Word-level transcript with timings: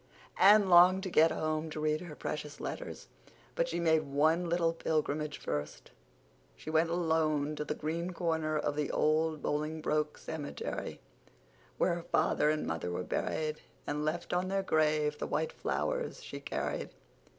Anne 0.39 0.67
longed 0.67 1.03
to 1.03 1.11
get 1.11 1.29
home 1.29 1.69
to 1.69 1.79
read 1.79 2.01
her 2.01 2.15
precious 2.15 2.59
letters; 2.59 3.07
but 3.53 3.67
she 3.69 3.79
made 3.79 3.99
one 4.01 4.49
little 4.49 4.73
pilgrimage 4.73 5.37
first. 5.37 5.91
She 6.55 6.71
went 6.71 6.89
alone 6.89 7.55
to 7.55 7.63
the 7.63 7.75
green 7.75 8.09
corner 8.11 8.57
of 8.57 8.75
the 8.75 8.89
"old" 8.89 9.43
Bolingbroke 9.43 10.17
cemetery 10.17 11.01
where 11.77 11.93
her 11.93 12.05
father 12.11 12.49
and 12.49 12.65
mother 12.65 12.89
were 12.89 13.03
buried, 13.03 13.61
and 13.85 14.03
left 14.03 14.33
on 14.33 14.47
their 14.47 14.63
grave 14.63 15.19
the 15.19 15.27
white 15.27 15.51
flowers 15.51 16.23
she 16.23 16.39
carried. 16.39 16.89